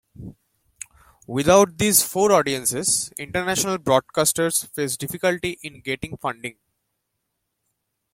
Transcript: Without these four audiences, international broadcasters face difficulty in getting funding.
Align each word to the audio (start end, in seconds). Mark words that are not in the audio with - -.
Without 1.27 1.77
these 1.77 2.01
four 2.01 2.31
audiences, 2.31 3.11
international 3.19 3.77
broadcasters 3.77 4.65
face 4.73 4.97
difficulty 4.97 5.59
in 5.61 5.79
getting 5.81 6.17
funding. 6.17 6.55